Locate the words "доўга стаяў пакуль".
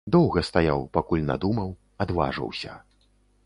0.13-1.21